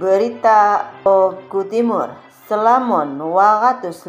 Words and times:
Berita 0.00 0.88
Oku 1.04 1.68
Timur 1.68 2.08
Selamon 2.48 3.20
250 3.20 4.00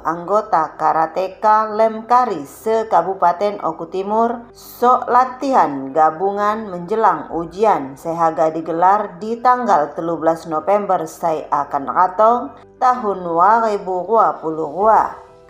anggota 0.00 0.80
karateka 0.80 1.76
Lemkari 1.76 2.48
se-Kabupaten 2.48 3.60
Oku 3.68 3.92
Timur 3.92 4.48
sok 4.56 5.12
latihan 5.12 5.92
gabungan 5.92 6.72
menjelang 6.72 7.28
ujian 7.36 8.00
sehaga 8.00 8.48
digelar 8.48 9.20
di 9.20 9.36
tanggal 9.36 9.92
13 9.92 10.48
November 10.48 11.04
saya 11.04 11.44
akan 11.52 11.84
ratong 11.84 12.56
tahun 12.80 13.28
2022. 13.28 14.40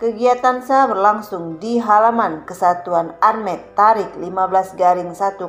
Kegiatan 0.03 0.63
sa 0.67 0.83
berlangsung 0.83 1.63
di 1.63 1.79
halaman 1.79 2.43
Kesatuan 2.43 3.15
Armet 3.23 3.71
Tarik 3.71 4.19
15 4.19 4.75
garing 4.75 5.15
105 5.15 5.47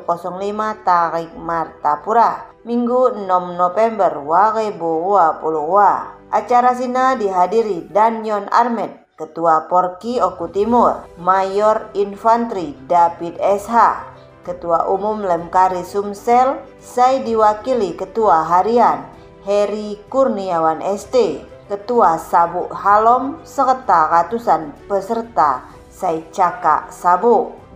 Tarik 0.87 1.35
Martapura. 1.35 2.50
Minggu 2.61 3.17
6 3.17 3.25
November 3.57 4.21
2022. 4.21 6.29
Acara 6.29 6.77
sina 6.77 7.17
dihadiri 7.17 7.89
Danyon 7.89 8.53
Armet, 8.53 9.01
Ketua 9.17 9.65
Porki 9.65 10.21
Oku 10.21 10.53
Timur, 10.53 11.09
Mayor 11.17 11.89
Infantri 11.97 12.77
David 12.85 13.41
SH, 13.41 14.05
Ketua 14.45 14.93
Umum 14.93 15.25
Lemkari 15.25 15.81
Sumsel, 15.81 16.61
saya 16.77 17.25
diwakili 17.25 17.97
Ketua 17.97 18.45
Harian 18.45 19.09
Heri 19.49 19.97
Kurniawan 20.13 20.85
ST, 20.85 21.41
Ketua 21.65 22.21
Sabuk 22.21 22.77
Halom, 22.77 23.41
serta 23.41 24.13
ratusan 24.13 24.77
peserta 24.85 25.65
saya 25.89 26.21
Caka 26.29 26.93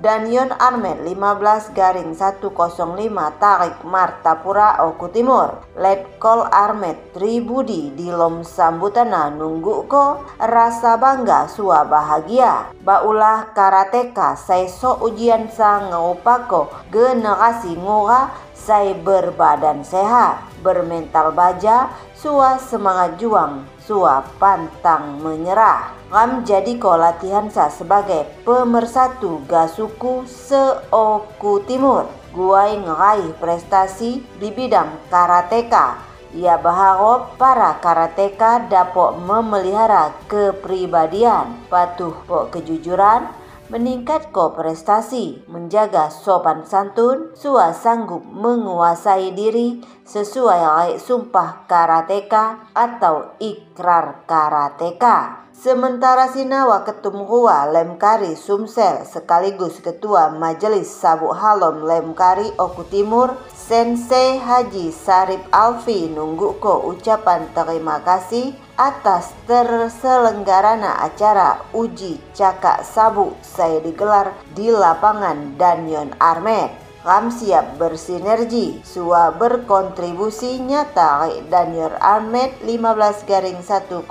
Sabuk. 0.04 0.14
Danyon 0.14 0.52
Armet 0.60 1.00
15 1.00 1.72
garing 1.72 2.12
105 2.12 3.40
Tarik 3.40 3.80
Martapura 3.88 4.76
Oku 4.84 5.08
Timur 5.08 5.64
Letkol 5.80 6.44
Armet 6.52 7.16
Tribudi 7.16 7.88
di 7.96 8.12
Lom 8.12 8.44
Sambutana 8.44 9.32
nunggu 9.32 9.88
ko 9.88 10.20
rasa 10.36 11.00
bangga 11.00 11.48
sua 11.48 11.88
bahagia 11.88 12.68
Baulah 12.84 13.56
karateka 13.56 14.36
saya 14.36 14.68
so 14.68 15.00
ujian 15.00 15.48
sa 15.48 15.88
ngaupako 15.88 16.68
generasi 16.92 17.72
ngora 17.80 18.28
saya 18.64 18.96
berbadan 18.96 19.84
sehat 19.84 20.48
bermental 20.64 21.36
baja 21.36 21.92
sua 22.16 22.56
semangat 22.56 23.20
juang 23.20 23.68
sua 23.84 24.24
pantang 24.40 25.20
menyerah 25.20 26.04
Ram 26.14 26.46
jadi 26.46 26.78
ko 26.78 26.94
latihan 26.94 27.50
sa 27.50 27.66
sebagai 27.66 28.22
pemersatu 28.46 29.42
gasuku 29.50 30.22
se-Oku 30.30 31.66
Timur. 31.66 32.06
Guai 32.30 32.78
ngeraih 32.78 33.34
prestasi 33.42 34.22
di 34.38 34.54
bidang 34.54 34.94
karateka. 35.10 35.98
Ia 36.30 36.54
berharap 36.54 37.34
para 37.34 37.82
karateka 37.82 38.70
dapat 38.70 39.26
memelihara 39.26 40.14
kepribadian, 40.30 41.66
patuh 41.66 42.14
po 42.30 42.46
kejujuran, 42.46 43.26
meningkat 43.72 44.28
ko 44.34 44.52
prestasi, 44.52 45.40
menjaga 45.48 46.12
sopan 46.12 46.68
santun, 46.68 47.32
sua 47.32 47.72
sanggup 47.72 48.20
menguasai 48.20 49.32
diri 49.32 49.80
sesuai 50.04 51.00
sumpah 51.00 51.64
karateka 51.64 52.70
atau 52.76 53.34
ikrar 53.40 54.28
karateka. 54.28 55.44
Sementara 55.54 56.28
Sinawa 56.28 56.82
Ketum 56.82 57.24
Hua 57.24 57.64
Lemkari 57.70 58.34
Sumsel 58.36 59.06
sekaligus 59.06 59.78
Ketua 59.78 60.28
Majelis 60.34 60.90
Sabuk 60.90 61.32
Halom 61.32 61.86
Lemkari 61.86 62.50
Oku 62.58 62.84
Timur 62.90 63.38
Sensei 63.54 64.36
Haji 64.36 64.90
Sarip 64.90 65.40
Alfi 65.54 66.10
nunggu 66.10 66.58
ko 66.58 66.84
ucapan 66.90 67.48
terima 67.54 68.02
kasih 68.02 68.52
atas 68.76 69.30
terselenggarana 69.46 71.06
acara 71.06 71.62
uji 71.70 72.18
cakak 72.34 72.82
sabu 72.82 73.32
saya 73.40 73.78
digelar 73.78 74.34
di 74.58 74.68
lapangan 74.68 75.54
Danyon 75.54 76.18
Armet. 76.18 76.83
Ram 77.04 77.28
siap 77.28 77.76
bersinergi, 77.76 78.80
sua 78.80 79.28
berkontribusi 79.36 80.56
nyata 80.56 81.28
Daniel 81.52 82.00
Ahmed 82.00 82.64
15 82.64 83.28
garing 83.28 83.60
105 83.60 84.08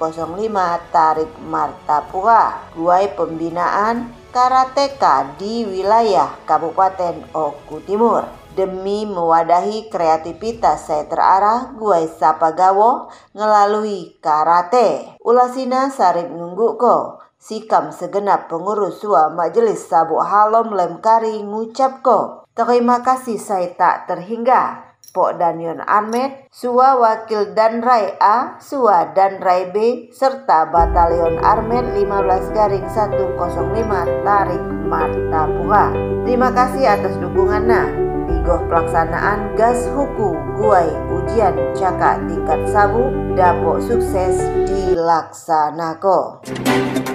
Tarik 0.93 1.33
Martapura. 1.41 2.69
Guai 2.77 3.09
pembinaan 3.17 4.13
karateka 4.29 5.25
di 5.41 5.65
wilayah 5.65 6.37
Kabupaten 6.45 7.33
Oku 7.33 7.81
Timur. 7.81 8.29
Demi 8.53 9.09
mewadahi 9.09 9.89
kreativitas 9.89 10.85
saya 10.85 11.09
terarah 11.09 11.73
guai 11.73 12.05
Sapagawo 12.05 13.09
ngelalui 13.33 14.21
karate. 14.21 15.17
Ulasina 15.25 15.89
sarip 15.89 16.29
nunggu 16.29 16.77
ko. 16.77 17.17
Sikam 17.41 17.89
segenap 17.89 18.53
pengurus 18.53 19.01
sua 19.01 19.33
Majelis 19.33 19.81
Sabuk 19.89 20.21
Halom 20.21 20.77
Lemkari 20.77 21.41
ngucap 21.41 22.05
ko. 22.05 22.42
Terima 22.53 23.01
kasih 23.01 23.41
saya 23.41 23.65
tak 23.73 24.05
terhingga. 24.05 24.93
Pok 25.09 25.41
Danyon 25.41 25.81
Ahmed, 25.85 26.49
Sua 26.53 26.93
Wakil 26.97 27.53
Danrai 27.57 28.13
A, 28.17 28.57
Sua 28.61 29.09
Danrai 29.13 29.69
B, 29.73 30.09
serta 30.13 30.69
Batalion 30.69 31.41
Armet 31.41 31.97
15 31.97 32.53
garing 32.53 32.85
105 32.89 34.25
Tarik 34.25 34.63
Martapura. 34.85 35.93
Terima 36.25 36.49
kasih 36.53 36.97
atas 36.97 37.17
dukungannya. 37.21 37.83
Tigoh 38.29 38.61
pelaksanaan 38.69 39.57
gas 39.57 39.89
huku 39.93 40.37
guai 40.57 40.89
ujian 41.09 41.57
cakak 41.73 42.21
tingkat 42.25 42.61
sabu 42.69 43.09
dapok 43.33 43.81
sukses 43.81 44.37
dilaksanakan. 44.65 47.12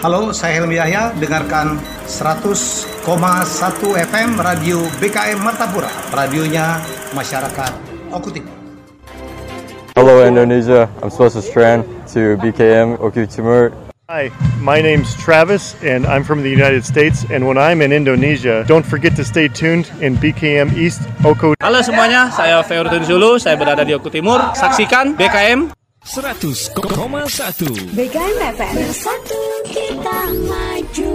Halo, 0.00 0.32
saya 0.32 0.56
Helmi 0.56 0.80
Yahya. 0.80 1.12
Dengarkan 1.20 1.76
100,1 2.08 3.04
FM 4.00 4.30
Radio 4.40 4.80
BKM 4.96 5.36
Martapura. 5.44 5.92
Radionya 6.08 6.80
masyarakat 7.12 7.68
Oku 8.08 8.32
Timur. 8.32 8.56
Hello 9.92 10.24
Indonesia, 10.24 10.88
I'm 11.04 11.12
Swasis 11.12 11.44
Strand 11.44 11.84
to 12.16 12.40
BKM 12.40 12.96
Oku 12.96 13.28
Timur. 13.28 13.76
Hi, 14.08 14.32
my 14.64 14.80
name's 14.80 15.12
Travis, 15.20 15.76
and 15.84 16.08
I'm 16.08 16.24
from 16.24 16.40
the 16.40 16.48
United 16.48 16.88
States. 16.88 17.28
And 17.28 17.44
when 17.44 17.60
I'm 17.60 17.84
in 17.84 17.92
Indonesia, 17.92 18.64
don't 18.64 18.88
forget 18.88 19.12
to 19.20 19.24
stay 19.28 19.52
tuned 19.52 19.92
in 20.00 20.16
BKM 20.16 20.80
East 20.80 21.04
Oko. 21.28 21.52
Halo 21.60 21.84
semuanya, 21.84 22.32
saya 22.32 22.64
Feurdun 22.64 23.04
Zulu, 23.04 23.36
saya 23.36 23.60
berada 23.60 23.84
di 23.84 23.92
Oku 23.92 24.08
Timur. 24.08 24.40
Saksikan 24.56 25.12
BKM 25.20 25.76
100,1 26.00 26.72
BKM 27.92 28.38
FM 28.56 28.72
Bersatu 28.72 29.40
kita 29.68 30.20
maju. 30.48 31.12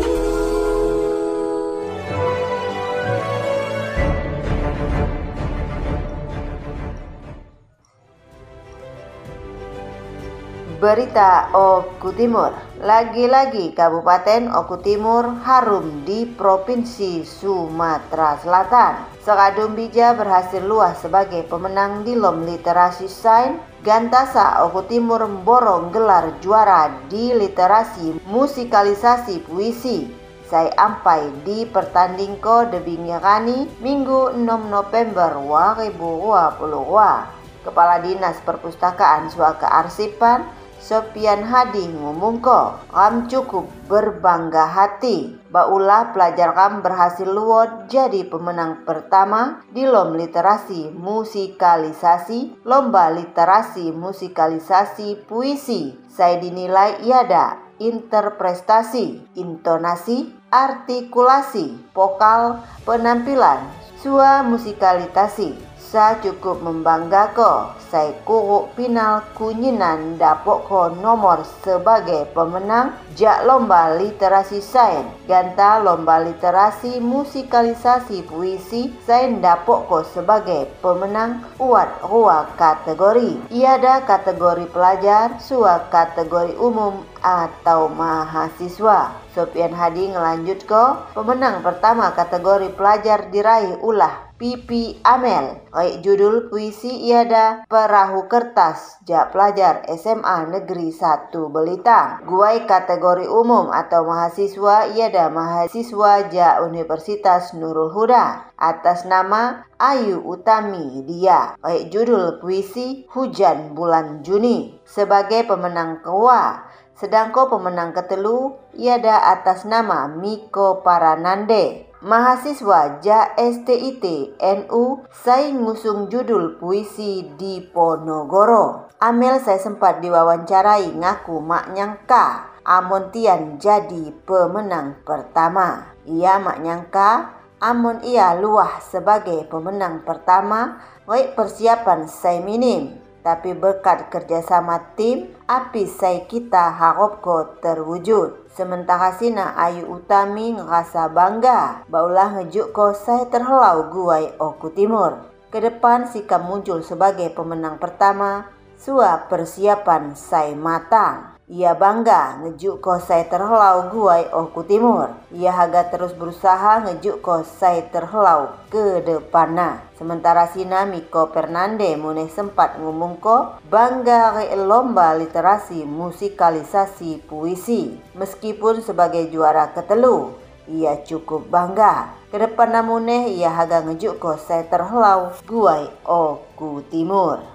Berita 10.78 11.50
Oku 11.50 12.14
Timur 12.14 12.54
Lagi-lagi 12.86 13.74
Kabupaten 13.74 14.54
Oku 14.54 14.78
Timur 14.78 15.42
harum 15.42 16.06
di 16.06 16.30
Provinsi 16.30 17.26
Sumatera 17.26 18.38
Selatan. 18.38 19.10
Sekadung 19.26 19.74
Bija 19.74 20.14
berhasil 20.14 20.62
luas 20.62 21.02
sebagai 21.02 21.42
pemenang 21.50 22.06
di 22.06 22.14
Lom 22.14 22.46
Literasi 22.46 23.10
Sains 23.10 23.58
Gantasa 23.82 24.62
Oku 24.70 24.86
Timur 24.86 25.26
memborong 25.26 25.90
gelar 25.90 26.38
juara 26.46 26.94
di 27.10 27.34
literasi 27.34 28.22
musikalisasi 28.30 29.42
puisi. 29.50 30.06
Saya 30.46 30.70
ampai 30.78 31.42
di 31.42 31.66
pertandingko 31.66 32.70
Debingirani 32.70 33.82
Minggu 33.82 34.38
6 34.38 34.46
November 34.46 35.34
2022. 35.42 37.34
Kepala 37.66 37.98
Dinas 37.98 38.38
Perpustakaan 38.46 39.34
Suaka 39.34 39.74
Arsipan 39.74 40.65
Sopian 40.86 41.42
Hadi 41.42 41.90
ngumungko 41.90 42.78
kam 42.94 43.26
cukup 43.26 43.66
berbangga 43.90 44.70
hati. 44.70 45.34
Baulah 45.50 46.14
pelajar 46.14 46.54
kam 46.54 46.86
berhasil 46.86 47.26
luot 47.26 47.90
jadi 47.90 48.30
pemenang 48.30 48.86
pertama 48.86 49.66
di 49.74 49.90
Lom 49.90 50.14
Literasi 50.14 50.94
Musikalisasi 50.94 52.62
Lomba 52.70 53.10
Literasi 53.10 53.90
Musikalisasi 53.90 55.26
Puisi. 55.26 55.98
Saya 56.06 56.38
dinilai 56.38 57.02
iada 57.02 57.66
interpretasi, 57.82 59.26
intonasi, 59.36 60.32
artikulasi, 60.54 61.76
vokal, 61.92 62.64
penampilan, 62.88 63.68
sua 64.00 64.46
musikalitasi, 64.46 65.58
sa 65.86 66.18
cukup 66.18 66.66
membanggakan 66.66 67.78
saya 67.94 68.18
kuruk 68.26 68.74
final 68.74 69.22
kunyinan 69.38 70.18
dapok 70.18 70.66
ko 70.66 70.82
nomor 71.00 71.46
sebagai 71.64 72.26
pemenang 72.34 72.98
jak 73.14 73.46
lomba 73.46 73.94
literasi 73.96 74.60
sains 74.60 75.08
ganta 75.30 75.80
lomba 75.80 76.20
literasi 76.26 76.98
musikalisasi 76.98 78.26
puisi 78.26 78.92
sains 79.06 79.40
dapok 79.40 79.86
ko 79.88 79.98
sebagai 80.02 80.68
pemenang 80.82 81.46
uat 81.62 82.02
rua 82.04 82.50
kategori. 82.58 83.48
Iada 83.54 84.04
kategori 84.04 84.68
pelajar 84.74 85.38
sua 85.40 85.88
kategori 85.88 86.58
umum 86.58 87.06
atau 87.26 87.90
mahasiswa 87.90 89.18
Sopian 89.34 89.74
Hadi 89.74 90.14
ngelanjut 90.14 90.70
ko 90.70 91.10
pemenang 91.18 91.66
pertama 91.66 92.14
kategori 92.14 92.78
pelajar 92.78 93.34
diraih 93.34 93.82
ulah 93.82 94.26
Pipi 94.36 95.00
Amel. 95.00 95.64
Baik 95.72 96.04
judul 96.04 96.52
puisi 96.52 97.08
iada 97.08 97.64
Perahu 97.72 98.28
Kertas 98.28 99.00
Ja 99.08 99.32
Pelajar 99.32 99.88
SMA 99.96 100.52
Negeri 100.52 100.92
1 100.92 101.32
Belitang. 101.48 102.28
Guai 102.28 102.68
kategori 102.68 103.32
umum 103.32 103.72
atau 103.72 104.04
mahasiswa 104.04 104.92
iada 104.92 105.32
mahasiswa 105.32 106.28
Ja 106.28 106.60
Universitas 106.68 107.56
Nurul 107.56 107.96
Huda. 107.96 108.52
Atas 108.60 109.08
nama 109.08 109.64
Ayu 109.80 110.20
Utami 110.20 111.08
dia. 111.08 111.56
Baik 111.64 111.96
judul 111.96 112.44
puisi 112.44 113.08
Hujan 113.16 113.72
Bulan 113.72 114.20
Juni. 114.20 114.76
Sebagai 114.84 115.48
pemenang 115.48 116.04
kewa 116.04 116.75
Sedangko 116.96 117.52
pemenang 117.52 117.92
ketelu 117.92 118.56
iada 118.72 119.36
atas 119.36 119.68
nama 119.68 120.08
Miko 120.08 120.80
Paranande. 120.80 121.92
Mahasiswa 122.00 123.04
Ja 123.04 123.36
STIT 123.36 124.38
NU 124.40 125.04
saya 125.12 125.52
ngusung 125.52 126.08
judul 126.08 126.56
puisi 126.56 127.36
di 127.36 127.60
Ponorogo. 127.60 128.88
Amel 129.04 129.44
saya 129.44 129.60
sempat 129.60 130.00
diwawancarai 130.00 130.96
ngaku 130.96 131.36
mak 131.44 131.76
nyangka 131.76 132.56
Amontian 132.64 133.60
jadi 133.60 134.16
pemenang 134.24 135.04
pertama. 135.04 136.00
Ia 136.08 136.40
mak 136.40 136.64
nyangka 136.64 137.36
Amon 137.56 138.04
ia 138.04 138.36
luah 138.36 138.84
sebagai 138.84 139.48
pemenang 139.48 140.04
pertama, 140.04 140.78
baik 141.08 141.40
persiapan 141.40 142.06
saya 142.06 142.44
minim. 142.44 143.05
Tapi 143.26 143.58
berkat 143.58 144.14
kerjasama 144.14 144.94
tim, 144.94 145.34
api 145.50 145.90
saya 145.90 146.30
kita 146.30 146.70
harap 146.70 147.26
ko 147.26 147.58
terwujud. 147.58 148.46
Sementara 148.56 149.12
Sina 149.20 149.52
Ayu 149.60 149.84
Utami 150.00 150.56
ngerasa 150.56 151.12
bangga 151.12 151.84
Baulah 151.92 152.40
ngejuk 152.40 152.72
ko 152.72 152.96
saya 152.96 153.28
terhelau 153.28 153.92
guai 153.92 154.32
Oku 154.40 154.72
Timur 154.72 155.28
Ke 155.52 155.60
depan 155.60 156.08
Sika 156.08 156.40
muncul 156.40 156.80
sebagai 156.80 157.28
pemenang 157.36 157.76
pertama 157.84 158.48
Sua 158.80 159.28
persiapan 159.28 160.16
saya 160.16 160.56
matang 160.56 161.35
ia 161.46 161.78
bangga 161.78 162.42
ngejuk 162.42 162.82
ko 162.82 162.98
saya 162.98 163.30
terhelau 163.30 163.94
guai 163.94 164.26
Oku 164.34 164.66
Timur. 164.66 165.14
Ia 165.30 165.54
haga 165.54 165.86
terus 165.94 166.10
berusaha 166.18 166.82
ngejuk 166.90 167.22
ko 167.22 167.46
saya 167.46 167.86
terhelau 167.86 168.58
ke 168.74 169.06
depanna. 169.06 169.86
Sementara 169.94 170.50
Sina 170.50 170.90
Miko 170.90 171.30
Fernande 171.30 171.94
muneh 172.02 172.34
sempat 172.34 172.82
ngomong 172.82 173.22
ko 173.22 173.62
bangga 173.70 174.42
re 174.42 174.58
lomba 174.58 175.14
literasi 175.14 175.86
musikalisasi 175.86 177.30
puisi. 177.30 177.94
Meskipun 178.18 178.82
sebagai 178.82 179.30
juara 179.30 179.70
ketelu, 179.70 180.34
ia 180.66 180.98
cukup 181.06 181.46
bangga. 181.46 182.10
Ke 182.34 182.42
depan 182.42 182.74
namuneh 182.74 183.30
ia 183.30 183.54
haga 183.54 183.86
ngejuk 183.86 184.18
ko 184.18 184.34
saya 184.42 184.66
terhelau 184.66 185.30
guai 185.46 185.94
Oku 186.10 186.82
Timur. 186.90 187.55